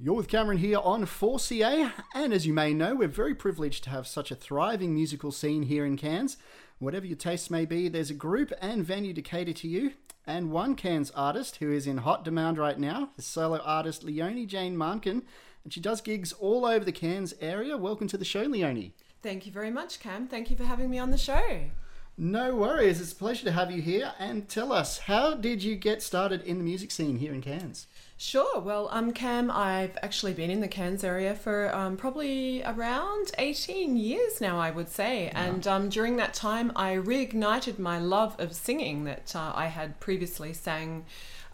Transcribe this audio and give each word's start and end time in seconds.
You're 0.00 0.14
with 0.14 0.28
Cameron 0.28 0.58
here 0.58 0.78
on 0.78 1.06
4CA, 1.06 1.92
and 2.14 2.32
as 2.32 2.46
you 2.46 2.52
may 2.52 2.72
know, 2.72 2.94
we're 2.94 3.08
very 3.08 3.34
privileged 3.34 3.82
to 3.82 3.90
have 3.90 4.06
such 4.06 4.30
a 4.30 4.36
thriving 4.36 4.94
musical 4.94 5.32
scene 5.32 5.64
here 5.64 5.84
in 5.84 5.96
Cairns. 5.96 6.36
Whatever 6.78 7.04
your 7.04 7.16
tastes 7.16 7.50
may 7.50 7.64
be, 7.64 7.88
there's 7.88 8.08
a 8.08 8.14
group 8.14 8.52
and 8.60 8.86
venue 8.86 9.12
to 9.12 9.20
cater 9.20 9.52
to 9.54 9.66
you. 9.66 9.94
And 10.24 10.52
one 10.52 10.76
Cairns 10.76 11.10
artist 11.16 11.56
who 11.56 11.72
is 11.72 11.88
in 11.88 11.98
hot 11.98 12.24
demand 12.24 12.58
right 12.58 12.78
now, 12.78 13.10
is 13.18 13.26
solo 13.26 13.58
artist 13.58 14.04
Leonie 14.04 14.46
Jane 14.46 14.76
Mahnken, 14.76 15.22
and 15.64 15.72
she 15.72 15.80
does 15.80 16.00
gigs 16.00 16.32
all 16.32 16.64
over 16.64 16.84
the 16.84 16.92
Cairns 16.92 17.34
area. 17.40 17.76
Welcome 17.76 18.06
to 18.06 18.16
the 18.16 18.24
show, 18.24 18.42
Leonie. 18.42 18.94
Thank 19.20 19.46
you 19.46 19.52
very 19.52 19.72
much, 19.72 19.98
Cam. 19.98 20.28
Thank 20.28 20.48
you 20.48 20.56
for 20.56 20.64
having 20.64 20.90
me 20.90 21.00
on 21.00 21.10
the 21.10 21.18
show. 21.18 21.62
No 22.20 22.52
worries, 22.56 23.00
it's 23.00 23.12
a 23.12 23.14
pleasure 23.14 23.44
to 23.44 23.52
have 23.52 23.70
you 23.70 23.80
here. 23.80 24.12
And 24.18 24.48
tell 24.48 24.72
us, 24.72 24.98
how 24.98 25.34
did 25.34 25.62
you 25.62 25.76
get 25.76 26.02
started 26.02 26.42
in 26.42 26.58
the 26.58 26.64
music 26.64 26.90
scene 26.90 27.18
here 27.18 27.32
in 27.32 27.40
Cairns? 27.40 27.86
Sure. 28.16 28.58
Well, 28.58 28.88
um, 28.90 29.12
Cam, 29.12 29.52
I've 29.52 29.96
actually 30.02 30.32
been 30.32 30.50
in 30.50 30.60
the 30.60 30.66
Cairns 30.66 31.04
area 31.04 31.36
for 31.36 31.72
um, 31.72 31.96
probably 31.96 32.64
around 32.64 33.30
18 33.38 33.96
years 33.96 34.40
now, 34.40 34.58
I 34.58 34.72
would 34.72 34.88
say. 34.88 35.28
And 35.28 35.64
um, 35.68 35.88
during 35.88 36.16
that 36.16 36.34
time, 36.34 36.72
I 36.74 36.96
reignited 36.96 37.78
my 37.78 38.00
love 38.00 38.34
of 38.40 38.52
singing 38.52 39.04
that 39.04 39.36
uh, 39.36 39.52
I 39.54 39.66
had 39.66 40.00
previously 40.00 40.52
sang. 40.52 41.04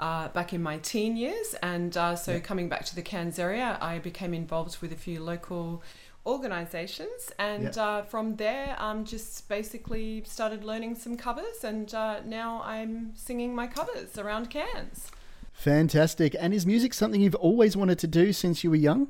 Uh, 0.00 0.26
back 0.28 0.52
in 0.52 0.60
my 0.60 0.78
teen 0.78 1.16
years, 1.16 1.54
and 1.62 1.96
uh, 1.96 2.16
so 2.16 2.40
coming 2.40 2.68
back 2.68 2.84
to 2.84 2.92
the 2.96 3.02
Cairns 3.02 3.38
area, 3.38 3.78
I 3.80 4.00
became 4.00 4.34
involved 4.34 4.78
with 4.80 4.90
a 4.90 4.96
few 4.96 5.22
local 5.22 5.80
organizations 6.24 7.32
and 7.38 7.64
Yep. 7.64 7.76
uh, 7.76 8.02
from 8.02 8.36
there 8.36 8.76
um, 8.78 9.04
just 9.04 9.48
basically 9.48 10.22
started 10.24 10.62
learning 10.64 10.94
some 10.94 11.16
covers 11.16 11.64
and 11.64 11.92
uh, 11.94 12.20
now 12.24 12.62
i'm 12.64 13.12
singing 13.14 13.54
my 13.54 13.66
covers 13.66 14.16
around 14.18 14.48
cairns 14.50 15.10
Fantastic. 15.52 16.34
And 16.40 16.52
is 16.54 16.66
music 16.66 16.94
something 16.94 17.20
you've 17.20 17.34
always 17.36 17.76
wanted 17.76 17.98
to 18.00 18.06
do 18.06 18.32
since 18.32 18.64
you 18.64 18.70
were 18.70 18.76
young? 18.76 19.08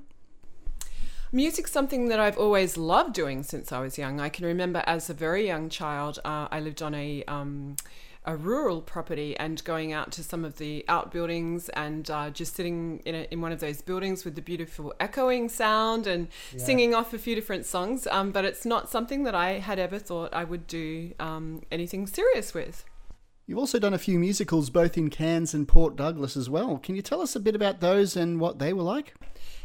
Music's 1.31 1.73
something 1.73 2.09
that 2.09 2.21
I've 2.21 2.37
always 2.37 2.77
loved 2.77 3.15
doing 3.15 3.43
since 3.43 3.73
I 3.73 3.81
was 3.81 3.97
young. 3.97 4.21
I 4.21 4.29
can 4.29 4.45
remember 4.45 4.83
as 4.87 5.09
a 5.09 5.15
very 5.15 5.47
young 5.47 5.71
child, 5.71 6.19
uh, 6.25 6.49
I 6.51 6.61
lived 6.61 6.83
on 6.83 6.95
a 6.95 7.25
um, 7.25 7.77
a 8.25 8.37
rural 8.37 8.81
property 8.81 9.37
and 9.37 9.63
going 9.65 9.93
out 9.93 10.13
to 10.13 10.23
some 10.23 10.45
of 10.45 10.59
the 10.59 10.85
outbuildings 10.89 11.69
and 11.71 12.11
uh, 12.11 12.31
just 12.31 12.55
sitting 12.55 13.03
in, 13.05 13.15
a, 13.15 13.27
in 13.31 13.41
one 13.41 13.53
of 13.53 13.61
those 13.61 13.83
buildings 13.83 14.25
with 14.25 14.37
the 14.37 14.43
beautiful 14.43 14.95
echoing 15.01 15.49
sound 15.49 16.07
and 16.07 16.29
singing 16.57 16.95
off 16.95 17.13
a 17.13 17.19
few 17.19 17.35
different 17.35 17.67
songs. 17.67 18.07
Um, 18.07 18.31
but 18.31 18.45
it's 18.45 18.65
not 18.65 18.89
something 18.89 19.25
that 19.25 19.35
I 19.35 19.55
had 19.55 19.79
ever 19.79 19.99
thought 19.99 20.33
I 20.33 20.45
would 20.45 20.67
do 20.67 21.13
um, 21.19 21.63
anything 21.73 22.07
serious 22.07 22.55
with. 22.55 22.85
You've 23.47 23.59
also 23.59 23.81
done 23.81 23.93
a 23.93 23.99
few 23.99 24.19
musicals 24.19 24.71
both 24.71 24.97
in 24.97 25.11
Cairns 25.11 25.53
and 25.53 25.67
Port 25.67 25.97
Douglas 25.97 26.37
as 26.37 26.49
well. 26.49 26.79
Can 26.79 26.95
you 26.95 27.03
tell 27.03 27.21
us 27.21 27.35
a 27.35 27.41
bit 27.41 27.57
about 27.57 27.81
those 27.81 28.17
and 28.17 28.39
what 28.39 28.61
they 28.61 28.73
were 28.73 28.85
like? 28.85 29.15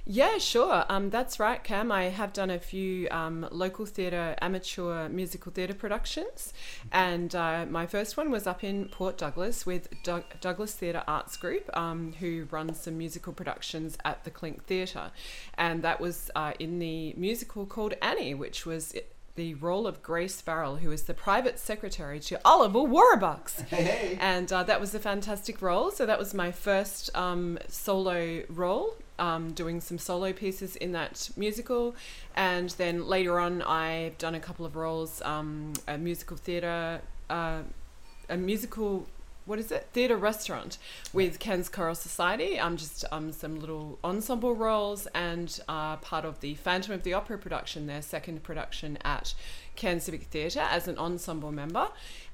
Yeah, 0.09 0.37
sure. 0.37 0.85
Um, 0.87 1.09
that's 1.09 1.37
right, 1.37 1.61
Cam. 1.61 1.91
I 1.91 2.05
have 2.05 2.31
done 2.31 2.49
a 2.49 2.59
few 2.59 3.09
um, 3.11 3.45
local 3.51 3.85
theatre, 3.85 4.37
amateur 4.41 5.09
musical 5.09 5.51
theatre 5.51 5.73
productions, 5.73 6.53
and 6.93 7.35
uh, 7.35 7.65
my 7.69 7.85
first 7.87 8.15
one 8.15 8.31
was 8.31 8.47
up 8.47 8.63
in 8.63 8.85
Port 8.85 9.17
Douglas 9.17 9.65
with 9.65 9.89
Doug- 10.03 10.39
Douglas 10.39 10.73
Theatre 10.73 11.03
Arts 11.09 11.35
Group, 11.35 11.69
um, 11.75 12.13
who 12.21 12.47
runs 12.51 12.79
some 12.79 12.97
musical 12.97 13.33
productions 13.33 13.97
at 14.05 14.23
the 14.23 14.31
Clink 14.31 14.63
Theatre, 14.63 15.11
and 15.57 15.83
that 15.83 15.99
was 15.99 16.31
uh, 16.37 16.53
in 16.57 16.79
the 16.79 17.13
musical 17.17 17.65
called 17.65 17.93
Annie, 18.01 18.33
which 18.33 18.65
was. 18.65 18.95
The 19.35 19.53
role 19.53 19.85
of 19.85 20.01
Grace 20.01 20.41
Farrell, 20.41 20.77
who 20.77 20.91
is 20.91 21.03
the 21.03 21.13
private 21.13 21.59
secretary 21.59 22.19
to 22.21 22.39
Oliver 22.43 22.79
Warbucks. 22.79 23.71
And 24.19 24.51
uh, 24.51 24.63
that 24.63 24.79
was 24.81 24.95
a 24.95 24.99
fantastic 24.99 25.61
role. 25.61 25.91
So 25.91 26.07
that 26.07 26.17
was 26.17 26.33
my 26.33 26.51
first 26.51 27.15
um, 27.15 27.59
solo 27.67 28.41
role, 28.49 28.95
um, 29.19 29.51
doing 29.51 29.81
some 29.81 29.97
solo 29.97 30.33
pieces 30.33 30.75
in 30.75 30.91
that 30.93 31.29
musical. 31.35 31.95
And 32.35 32.69
then 32.71 33.07
later 33.07 33.39
on, 33.39 33.61
I've 33.61 34.17
done 34.17 34.35
a 34.35 34.39
couple 34.39 34.65
of 34.65 34.75
roles, 34.75 35.21
um, 35.23 35.73
a 35.87 35.97
musical 35.97 36.37
theatre, 36.37 37.01
uh, 37.29 37.61
a 38.29 38.37
musical. 38.37 39.07
What 39.45 39.59
is 39.59 39.71
it? 39.71 39.87
Theatre 39.93 40.17
restaurant 40.17 40.77
with 41.13 41.39
Cairns 41.39 41.69
Choral 41.69 41.95
Society. 41.95 42.59
I'm 42.59 42.73
um, 42.73 42.77
just 42.77 43.05
um, 43.13 43.31
some 43.31 43.61
little 43.61 43.97
ensemble 44.03 44.53
roles 44.53 45.07
and 45.15 45.57
uh, 45.69 45.95
part 45.97 46.25
of 46.25 46.41
the 46.41 46.55
Phantom 46.55 46.93
of 46.93 47.03
the 47.03 47.13
Opera 47.13 47.37
production, 47.37 47.87
their 47.87 48.01
second 48.01 48.43
production 48.43 48.97
at 49.05 49.33
Cairns 49.77 50.03
Civic 50.03 50.23
Theatre 50.23 50.65
as 50.69 50.89
an 50.89 50.97
ensemble 50.97 51.53
member, 51.53 51.87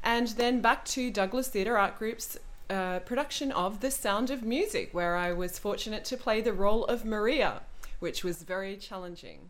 and 0.03 0.29
then 0.29 0.59
back 0.59 0.85
to 0.85 1.11
Douglas 1.11 1.49
Theatre 1.49 1.77
Art 1.77 1.99
Group's 1.99 2.39
uh, 2.73 2.99
production 2.99 3.51
of 3.51 3.79
The 3.79 3.91
Sound 3.91 4.29
of 4.29 4.43
Music, 4.43 4.93
where 4.93 5.15
I 5.15 5.31
was 5.31 5.59
fortunate 5.59 6.03
to 6.05 6.17
play 6.17 6.41
the 6.41 6.53
role 6.53 6.83
of 6.85 7.05
Maria, 7.05 7.61
which 7.99 8.23
was 8.23 8.43
very 8.43 8.75
challenging. 8.75 9.49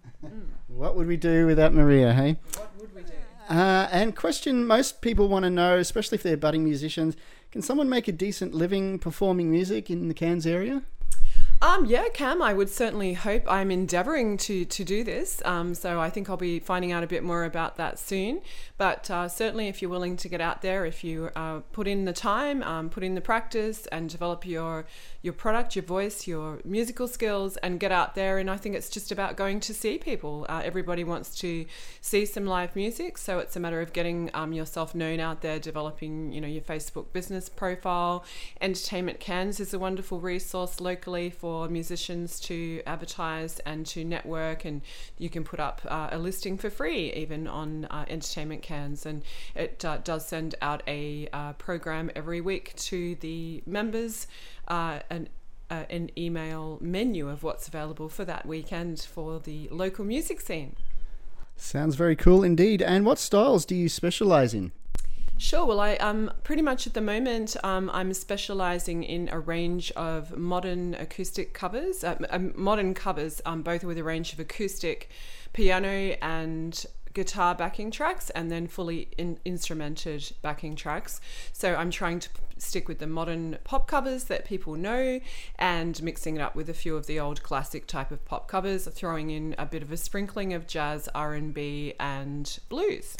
What 0.67 0.95
would 0.95 1.07
we 1.07 1.17
do 1.17 1.47
without 1.47 1.73
Maria, 1.73 2.13
hey? 2.13 2.37
What 2.57 2.71
would 2.79 2.93
we 2.93 3.01
do? 3.03 3.13
Uh, 3.49 3.87
and 3.91 4.15
question 4.15 4.65
most 4.65 5.01
people 5.01 5.27
want 5.27 5.43
to 5.43 5.49
know, 5.49 5.77
especially 5.77 6.17
if 6.17 6.23
they're 6.23 6.37
budding 6.37 6.63
musicians, 6.63 7.15
can 7.51 7.61
someone 7.61 7.89
make 7.89 8.07
a 8.07 8.11
decent 8.11 8.53
living 8.53 8.99
performing 8.99 9.51
music 9.51 9.89
in 9.89 10.07
the 10.07 10.13
Cairns 10.13 10.47
area? 10.47 10.83
Um, 11.63 11.85
yeah, 11.85 12.09
Cam, 12.13 12.41
I 12.41 12.53
would 12.53 12.69
certainly 12.69 13.13
hope 13.13 13.49
I'm 13.49 13.71
endeavouring 13.71 14.35
to 14.39 14.65
to 14.65 14.83
do 14.83 15.01
this. 15.05 15.41
Um, 15.45 15.73
so 15.73 15.97
I 15.97 16.09
think 16.09 16.29
I'll 16.29 16.35
be 16.35 16.59
finding 16.59 16.91
out 16.91 17.05
a 17.05 17.07
bit 17.07 17.23
more 17.23 17.45
about 17.45 17.77
that 17.77 17.97
soon. 17.97 18.41
But 18.77 19.09
uh, 19.09 19.29
certainly, 19.29 19.69
if 19.69 19.81
you're 19.81 19.89
willing 19.89 20.17
to 20.17 20.27
get 20.27 20.41
out 20.41 20.61
there, 20.61 20.85
if 20.85 21.05
you 21.05 21.29
uh, 21.37 21.61
put 21.71 21.87
in 21.87 22.03
the 22.03 22.11
time, 22.11 22.63
um, 22.63 22.89
put 22.89 23.01
in 23.01 23.15
the 23.15 23.21
practice, 23.21 23.87
and 23.93 24.09
develop 24.09 24.45
your 24.45 24.85
your 25.21 25.31
product, 25.31 25.73
your 25.77 25.85
voice, 25.85 26.27
your 26.27 26.59
musical 26.65 27.07
skills, 27.07 27.55
and 27.57 27.79
get 27.79 27.93
out 27.93 28.13
there. 28.13 28.39
And 28.39 28.51
I 28.51 28.57
think 28.57 28.75
it's 28.75 28.89
just 28.89 29.09
about 29.09 29.37
going 29.37 29.61
to 29.61 29.73
see 29.73 29.97
people. 29.97 30.45
Uh, 30.49 30.61
everybody 30.65 31.05
wants 31.05 31.33
to 31.39 31.65
see 32.01 32.25
some 32.25 32.45
live 32.45 32.75
music, 32.75 33.17
so 33.17 33.39
it's 33.39 33.55
a 33.55 33.61
matter 33.61 33.79
of 33.79 33.93
getting 33.93 34.29
um, 34.33 34.51
yourself 34.51 34.93
known 34.93 35.21
out 35.21 35.39
there, 35.39 35.59
developing 35.59 36.33
you 36.33 36.41
know 36.41 36.47
your 36.47 36.63
Facebook 36.63 37.13
business 37.13 37.47
profile. 37.47 38.25
Entertainment 38.59 39.21
Cairns 39.21 39.61
is 39.61 39.73
a 39.73 39.79
wonderful 39.79 40.19
resource 40.19 40.81
locally 40.81 41.29
for 41.29 41.52
musicians 41.69 42.39
to 42.41 42.81
advertise 42.85 43.59
and 43.59 43.85
to 43.87 44.03
network, 44.03 44.65
and 44.65 44.81
you 45.17 45.29
can 45.29 45.43
put 45.43 45.59
up 45.59 45.81
uh, 45.87 46.09
a 46.11 46.17
listing 46.17 46.57
for 46.57 46.69
free 46.69 47.13
even 47.13 47.47
on 47.47 47.85
uh, 47.85 48.05
Entertainment 48.07 48.61
Cairns. 48.61 49.05
and 49.05 49.23
it 49.55 49.83
uh, 49.85 49.97
does 50.03 50.27
send 50.27 50.55
out 50.61 50.83
a 50.87 51.27
uh, 51.33 51.53
program 51.53 52.11
every 52.15 52.41
week 52.41 52.75
to 52.75 53.15
the 53.15 53.63
members. 53.65 54.27
Uh, 54.67 54.99
an 55.09 55.29
uh, 55.69 55.85
an 55.89 56.09
email 56.17 56.77
menu 56.81 57.29
of 57.29 57.41
what's 57.41 57.67
available 57.67 58.07
for 58.07 58.25
that 58.25 58.45
weekend 58.45 58.99
for 58.99 59.39
the 59.39 59.67
local 59.71 60.05
music 60.05 60.39
scene. 60.39 60.75
Sounds 61.55 61.95
very 61.95 62.15
cool 62.15 62.43
indeed. 62.43 62.81
And 62.81 63.05
what 63.05 63.17
styles 63.17 63.65
do 63.65 63.75
you 63.75 63.89
specialize 63.89 64.53
in? 64.53 64.71
Sure. 65.43 65.65
Well, 65.65 65.81
I 65.81 65.95
um 65.95 66.31
pretty 66.45 66.61
much 66.61 66.87
at 66.87 66.93
the 66.93 67.01
moment 67.01 67.57
um, 67.65 67.91
I'm 67.93 68.13
specialising 68.13 69.03
in 69.03 69.27
a 69.27 69.41
range 69.41 69.91
of 69.91 70.37
modern 70.37 70.93
acoustic 70.93 71.53
covers, 71.53 72.01
uh, 72.01 72.15
um, 72.29 72.53
modern 72.55 72.93
covers, 72.93 73.41
um, 73.45 73.61
both 73.61 73.83
with 73.83 73.97
a 73.97 74.05
range 74.05 74.31
of 74.31 74.39
acoustic, 74.39 75.09
piano 75.51 76.15
and 76.21 76.85
guitar 77.13 77.55
backing 77.55 77.91
tracks, 77.91 78.29
and 78.29 78.49
then 78.49 78.67
fully 78.67 79.09
in- 79.17 79.37
instrumented 79.45 80.31
backing 80.41 80.77
tracks. 80.77 81.19
So 81.51 81.75
I'm 81.75 81.91
trying 81.91 82.19
to 82.21 82.29
p- 82.29 82.39
stick 82.57 82.87
with 82.87 82.99
the 82.99 83.07
modern 83.07 83.57
pop 83.65 83.85
covers 83.85 84.23
that 84.25 84.45
people 84.45 84.75
know, 84.75 85.19
and 85.59 86.01
mixing 86.01 86.37
it 86.37 86.41
up 86.41 86.55
with 86.55 86.69
a 86.69 86.73
few 86.73 86.95
of 86.95 87.05
the 87.05 87.19
old 87.19 87.43
classic 87.43 87.85
type 87.85 88.11
of 88.11 88.23
pop 88.23 88.47
covers, 88.47 88.87
throwing 88.87 89.29
in 89.29 89.55
a 89.57 89.65
bit 89.65 89.83
of 89.83 89.91
a 89.91 89.97
sprinkling 89.97 90.53
of 90.53 90.67
jazz, 90.67 91.09
R 91.13 91.33
and 91.33 91.53
B, 91.53 91.95
and 91.99 92.59
blues. 92.69 93.17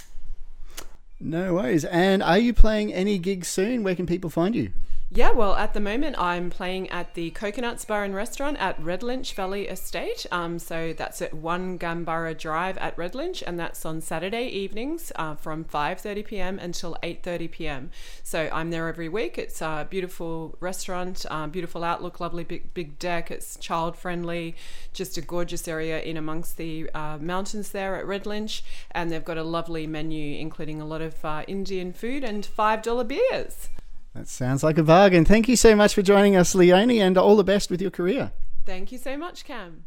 No 1.25 1.53
worries. 1.53 1.85
And 1.85 2.22
are 2.22 2.38
you 2.38 2.53
playing 2.53 2.94
any 2.94 3.17
gigs 3.17 3.47
soon? 3.47 3.84
Where 3.84 3.95
can 3.95 4.06
people 4.06 4.29
find 4.29 4.53
you? 4.53 4.72
Yeah, 5.16 5.30
well, 5.30 5.53
at 5.53 5.75
the 5.75 5.80
moment 5.80 6.16
I'm 6.18 6.50
playing 6.50 6.90
at 6.90 7.14
the 7.14 7.30
Coconuts 7.30 7.86
Bar 7.86 8.03
and 8.03 8.16
Restaurant 8.16 8.58
at 8.58 8.81
Redlynch 8.81 9.36
Valley 9.36 9.68
Estate. 9.68 10.25
Um, 10.31 10.57
so 10.57 10.92
that's 10.92 11.22
at 11.22 11.36
One 11.36 11.77
Gambara 11.77 12.36
Drive 12.36 12.80
at 12.80 12.98
Redlynch, 12.98 13.44
and 13.45 13.60
that's 13.60 13.86
on 13.86 14.01
Saturday 14.01 14.48
evenings 14.48 15.12
uh, 15.16 15.36
from 15.36 15.66
5:30 15.66 16.25
p.m. 16.25 16.57
until 16.57 16.98
8:30 17.04 17.51
p.m. 17.51 17.92
So 18.24 18.50
I'm 18.51 18.72
there 18.72 18.88
every 18.88 19.07
week. 19.07 19.38
It's 19.38 19.62
a 19.62 19.86
beautiful 19.88 20.57
restaurant, 20.60 21.27
uh, 21.30 21.45
beautiful 21.45 21.83
outlook, 21.83 22.19
lovely 22.19 22.44
big 22.44 22.74
big 22.74 22.98
deck. 22.98 23.30
It's 23.30 23.56
child 23.57 23.95
friendly, 23.95 24.56
just 24.94 25.16
a 25.16 25.22
gorgeous 25.22 25.68
area 25.68 26.01
in 26.01 26.18
amongst 26.18 26.57
the 26.57 26.89
uh, 26.95 27.19
mountains 27.22 27.69
there 27.69 27.98
at 27.98 28.07
Redlynch, 28.07 28.63
and 28.89 29.12
they've 29.12 29.24
got 29.24 29.38
a 29.38 29.44
lovely 29.44 29.86
menu 29.86 30.39
including 30.39 30.81
a 30.81 30.86
lot 30.86 31.01
of 31.04 31.24
uh, 31.24 31.44
Indian 31.48 31.94
food 31.94 32.24
and 32.24 32.44
five 32.44 32.81
dollar 32.81 33.04
beers. 33.04 33.69
That 34.13 34.27
sounds 34.27 34.63
like 34.63 34.77
a 34.77 34.83
bargain. 34.83 35.25
Thank 35.25 35.48
you 35.48 35.56
so 35.56 35.75
much 35.75 35.95
for 35.95 36.04
joining 36.04 36.36
us, 36.36 36.54
Leonie, 36.54 37.01
and 37.01 37.18
all 37.18 37.36
the 37.36 37.44
best 37.44 37.71
with 37.71 37.81
your 37.81 37.92
career. 37.92 38.31
Thank 38.65 38.92
you 38.92 38.98
so 38.98 39.18
much, 39.18 39.44
Cam. 39.44 39.86